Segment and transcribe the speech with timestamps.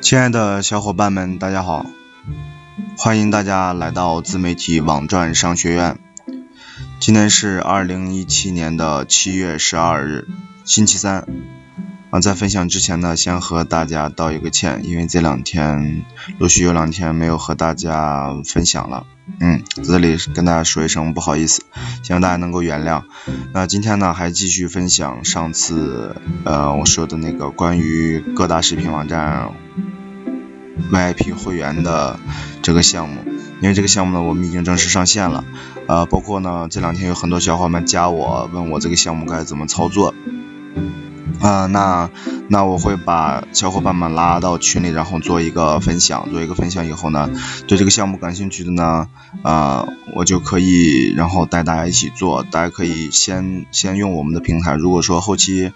[0.00, 1.84] 亲爱的小伙伴们，大家好！
[2.96, 5.98] 欢迎大家来到自媒体网赚商学院。
[6.98, 10.26] 今天是二零一七年的七月十二日，
[10.64, 11.26] 星期三。
[12.10, 16.04] 啊，在分享之前呢，先和大家道一个歉，因为这两天
[16.38, 19.06] 陆续有两天没有和大家分享了。
[19.38, 21.62] 嗯，在这里跟大家说一声不好意思，
[22.02, 23.04] 希望大家能够原谅。
[23.52, 29.52] 那今天呢，还继续分享上次呃我说的那个关于各大视频网站
[30.90, 32.18] VIP 会员的
[32.62, 33.22] 这个项目，
[33.60, 35.44] 因为这个项目呢，我们已经正式上线了。
[35.86, 40.14] 呃，包括呢，这两天有很多小伙伴加我，问我这个项目该怎么操作。
[41.40, 42.10] 啊，那
[42.48, 46.30] 那我会把小伙伴们拉到群里，然后做一个分享。
[46.30, 47.30] 做一个分享以后呢，
[47.66, 49.08] 对这个项目感兴趣的呢，
[49.42, 52.42] 啊，我就可以然后带大家一起做。
[52.42, 54.74] 大家可以先先用我们的平台。
[54.74, 55.72] 如果说后期，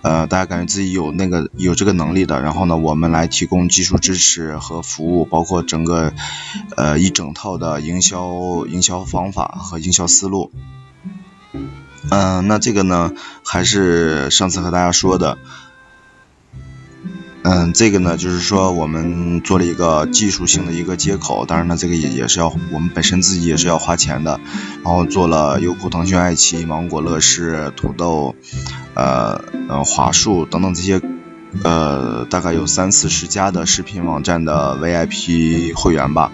[0.00, 6.14] 呃，大家感觉自己有那个有这个能力的，然后呢，我们来提供技术支持和服务，包括整个
[6.76, 10.50] 呃一整套的营销营销方法和营销思路。
[12.10, 13.12] 嗯，那这个呢，
[13.44, 15.38] 还是上次和大家说的，
[17.42, 24.40] 嗯，这个呢，就是说我们做了一个技术性的一个接口，当然呢，这个也也是要我们本身自己也是要花钱的，
[24.84, 28.34] 然后做了优酷、腾讯、爱奇艺、芒果、乐视、土豆，
[28.94, 31.00] 呃呃华数等等这些，
[31.62, 36.32] 呃，大概有三四十家的视频网站的 VIP 会员吧。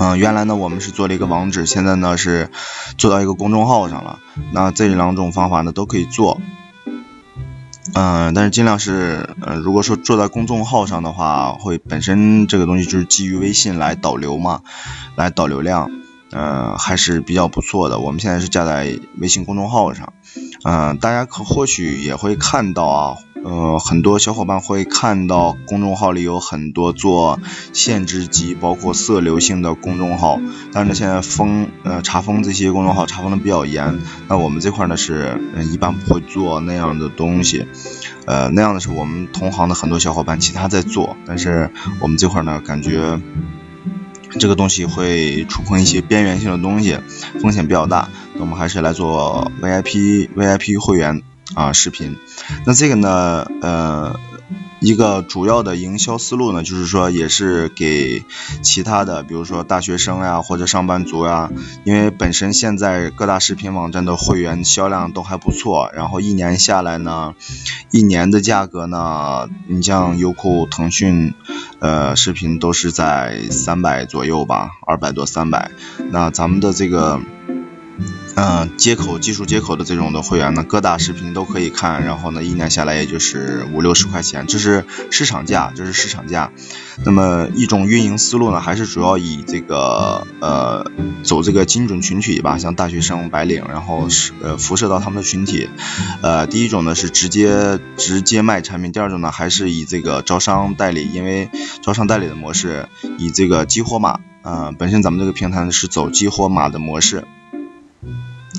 [0.00, 2.50] 嗯，原来呢我们是做了一个网址，现在呢是
[2.96, 4.18] 做到一个公众号上了。
[4.50, 6.40] 那这两种方法呢都可以做，
[7.92, 14.62] 嗯，但是尽量是，呃，如果说做在公众号上的话，会本身这个东西就是基于微信来导流嘛，
[15.16, 15.90] 来导流量，
[16.30, 17.98] 呃，还是比较不错的。
[17.98, 20.14] 我们现在是加在微信公众号上，
[20.64, 23.16] 嗯，大家可或许也会看到啊。
[23.42, 27.40] 呃，很多小伙伴会看到公众号里有很多做
[27.72, 30.38] 限制级，包括色流性的公众号，
[30.72, 33.98] 但是，现在封呃查封这些公众号查封的比较严，
[34.28, 35.40] 那我们这块呢是
[35.72, 37.64] 一般不会做那样的东西，
[38.26, 41.70] 呃，那样的是我们同行的很多小伙伴其他在做，但是
[42.00, 43.20] 我们这块呢感觉
[44.38, 46.98] 这个东西会触碰一些边缘性的东西，
[47.40, 51.22] 风险比较大，那我们还是来做 VIP VIP 会员。
[51.54, 52.16] 啊，视频，
[52.64, 54.20] 那这个呢，呃，
[54.78, 58.24] 一个主要的营销思路呢，就是说也是给
[58.62, 61.50] 其他的，比如说大学生呀，或者上班族呀，
[61.84, 67.34] 因为本身现在各大视频网站的会员销量都还不错，然后一年下来呢，
[67.90, 71.34] 一年的价格呢，你像优酷、腾讯，
[71.80, 75.72] 呃，视频都是在三百左右吧，二百多、三百，
[76.10, 77.20] 那咱们的这个。
[78.42, 86.50] 嗯，接口技术接口的这种的会员呢，各大视频都可以看，然后呢，一年下来也就是五六十块钱，这是市场价，这是市场价。
[87.04, 90.90] 那么一种运营思路呢，还是主要以这个呃
[91.22, 95.68] 走这个精准群体吧，像大学生、白领，然后是呃辐射到他们的群体。
[96.22, 101.50] 呃，第一种呢是直接直接卖产品，第二种呢还是以这个招商代理，因为
[101.82, 107.26] 招商代理的模式以这个激活码，嗯，本身咱们这个平台呢是走激活码的模式。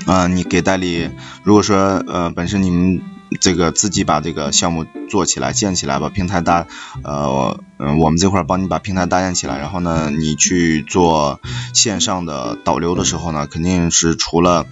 [0.06, 1.10] 嗯，你给代理，
[1.44, 1.76] 如果说
[2.06, 3.00] 呃本身你们
[3.40, 6.66] 这个自己把这个项目做起来、建起来，把平台搭，
[7.02, 11.40] 呃嗯，我们这块帮你把平台搭建起来，然后呢，你去做
[11.72, 14.66] 线上的导流的时候呢，肯定是除了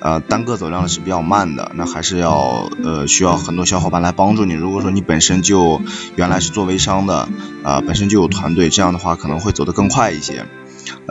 [0.00, 4.54] 呃单个走量是比较慢的，那还是要呃需要很多小伙伴来帮助你。
[4.54, 5.82] 如果说你本身就
[6.14, 7.28] 原来是做微商的，
[7.64, 10.46] 啊，本身就有团队，这样的话可能会走得更快一些。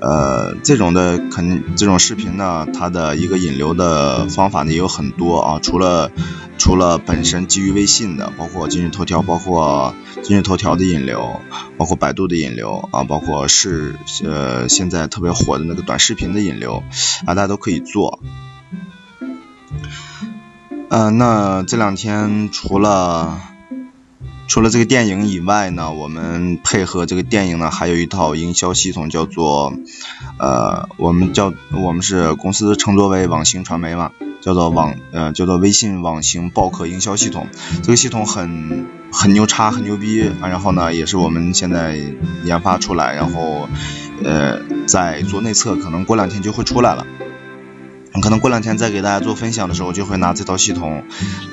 [0.01, 6.11] 呃，这种的肯这种视频呢，它的一个引流的方法呢也有很多啊，除了
[6.57, 11.39] 除了本身基于微信的，包括今日头条，包括今日头条的引流，
[11.77, 16.83] 包括百度的引流啊，包括是呃现在特别火的那个短视频的引流
[17.25, 18.19] 啊，大家都可以做。
[20.89, 23.39] 嗯，那这两天除了。
[24.47, 29.73] 除了这个电影以外呢，我们配合这个电影呢，还有一套营销系统，叫做
[30.37, 34.11] 呃，我们叫我们是公司称作为网行传媒嘛，
[34.41, 37.47] 叫做网呃叫做微信网行报客营销系统。
[37.83, 40.31] 这个系统很很牛叉，很牛逼！
[40.41, 41.99] 然后呢，也是我们现在
[42.43, 43.67] 研发出来，然后
[44.23, 47.05] 呃在做内测，可能过两天就会出来了。
[48.21, 51.03] 可能过两天再给大家做分享的时候，就会拿这套系统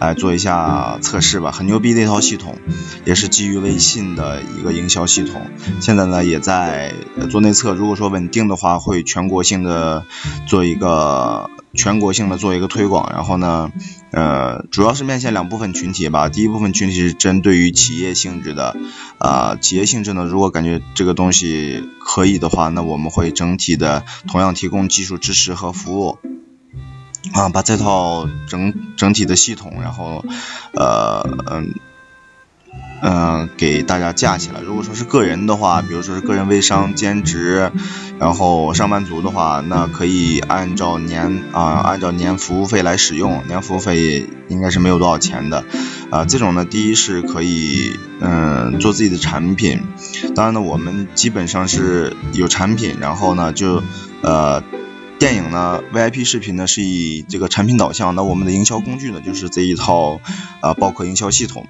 [0.00, 1.50] 来做一下测试吧。
[1.50, 2.56] 很牛逼的一套系统，
[3.04, 5.42] 也是基于微信的一个营销系统。
[5.80, 6.94] 现在呢，也在
[7.30, 7.74] 做内测。
[7.74, 10.04] 如果说稳定的话，会全国性的
[10.46, 13.10] 做一个全国性的做一个推广。
[13.12, 13.70] 然后呢，
[14.12, 16.28] 呃，主要是面向两部分群体吧。
[16.28, 18.76] 第一部分群体是针对于企业性质的，
[19.18, 26.18] 啊，企业性质呢，如果感觉这个东西可以的话，那我们会整体的同样提供技术支持和服务，
[27.32, 30.24] 啊，把这套整整体的系统，然后，
[30.74, 31.74] 呃，嗯。
[33.04, 34.60] 嗯，给大家架起来。
[34.60, 37.72] 如果说是个人的话，比如说是个人微商、兼职，
[38.20, 43.44] 然后上班族的话，那可以按照年啊，按照年服务费来使用。
[43.48, 45.64] 年服务费应该是没有多少钱的。
[46.10, 49.82] 啊，这种呢，第一是可以嗯做自己的产品。
[50.36, 53.82] 当然呢，我们基本上是有产品，然后呢就
[54.22, 54.62] 呃
[55.22, 58.16] 电影呢 VIP 视频呢是以这个产品导向。
[58.16, 60.20] 那我们的营销工具呢就是这一套
[60.60, 61.68] 啊包括营销系统。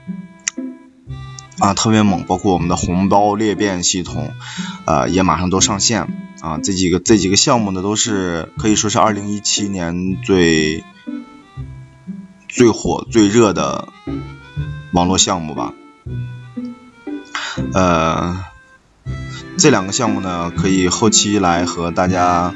[1.59, 4.33] 啊，特别猛，包括我们的红包裂变系统，
[4.87, 6.09] 呃，也马上都上线
[6.41, 6.57] 啊。
[6.65, 10.83] 这几个这几个项目呢，都是可以说是二零一七年最
[12.49, 13.89] 最火、最热的
[14.95, 15.75] 网络项目吧。
[17.75, 18.43] 呃，
[19.59, 22.55] 这两个项目呢，可以后期来和大家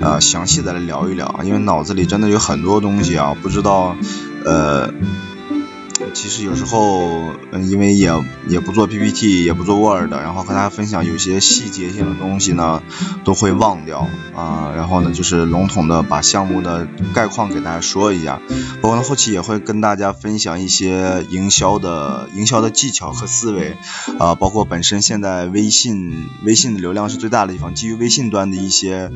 [0.00, 3.96] 啊详细的来聊一聊，因为脑子里真的有很多东西啊，不知道
[4.44, 4.92] 呃。
[6.16, 8.10] 其实有时候，嗯，因为也
[8.48, 12.82] 也不做 PPT，也不做 Word，然后和大家分享有些细节性的东西呢，
[13.22, 14.72] 都会忘掉啊。
[14.74, 18.40] 然后呢，就是笼统的把项目的概况给大家说一下。
[18.80, 23.76] 包括，后期也会跟大家分享一些营销的营销的技巧和思维
[24.18, 24.34] 啊。
[24.34, 29.12] 包括本身现在微信微信的流量是最大的地方，基于微信端的一些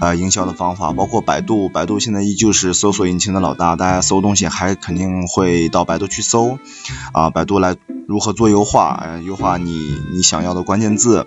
[0.00, 0.94] 呃营销的方法。
[0.94, 6.37] 包括百度，百度现在依旧是搜索引擎的老大，大家搜东西还肯定会到百度去搜。
[6.38, 6.58] 搜
[7.12, 7.74] 啊，百度来
[8.06, 9.18] 如何做优化？
[9.26, 11.26] 优化你你想要的关键字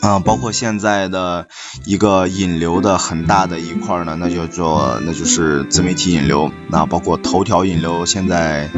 [0.00, 1.48] 啊，包括现在的
[1.84, 6.52] 一个引流的很大的一块呢，那就做那就是自媒体引流。
[6.68, 8.70] 那包括头条引流，现在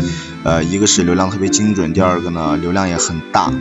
[0.45, 3.53] 呃一个是流量特别精准，第二个呢流量也很大。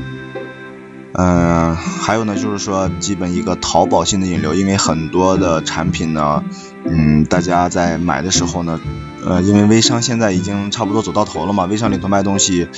[1.17, 6.43] 嗯，还有呢就是说基本一个淘宝性的引流，因为很多的产品呢，
[6.85, 8.79] 嗯，大家在买的时候呢。
[9.25, 12.69] 呃，因为微商现在已经差不多走到头了嘛，微商里头卖东西，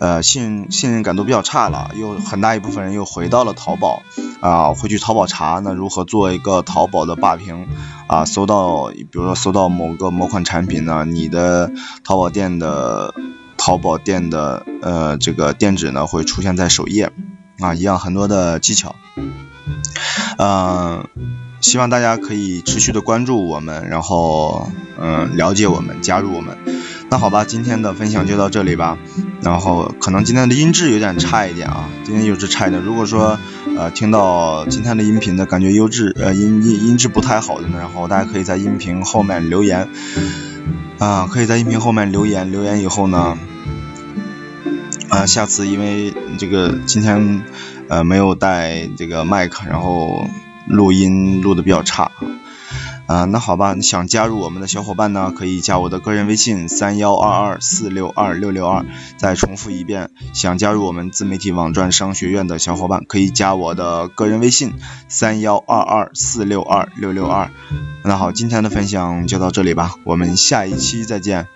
[0.00, 4.02] 呃，信信任感都比较差了，又很大一部分人又回到了淘宝，
[4.40, 7.68] 啊，会去淘宝查那如何做一个淘宝的霸屏，
[8.08, 11.70] 啊，搜到，比如说搜到某个某款产品呢，你的
[12.02, 13.14] 淘宝店的
[13.56, 17.12] 淘宝店的呃这个店址呢会出现在首页，
[17.60, 18.96] 啊，一样很多的技巧，
[20.38, 21.31] 嗯。
[21.62, 24.70] 希望大家可以持续的关注我们，然后
[25.00, 26.58] 嗯了解我们，加入我们。
[27.08, 28.98] 那好吧，今天的分享就到这里吧。
[29.42, 32.82] 然后可能今天的音质有点差一点啊，今天音质差一点。
[32.82, 33.38] 如果说
[33.76, 39.88] 呃听到今天的音频的感觉优质呃音音音质不太好的呢，然后大家可以在音频后面留言
[40.98, 43.38] 啊，可以在音频后面留言，留言以后呢，
[45.08, 47.42] 啊下次因为这个今天
[47.88, 50.26] 呃没有带这个麦克，然后。
[50.66, 52.10] 录音录的比较差
[53.06, 58.86] 啊，那好吧，想加入我们的小伙伴呢，可以加我的个人微信三幺二二四六二六六二。
[59.18, 64.74] 再重复一遍，想加入我们自媒体网赚商学院的小伙伴，可以加我的个人微信
[65.08, 67.50] 三幺二二四六二六六二。
[68.04, 71.48] 那好，今天的分享就到这里吧，我们下一期再见。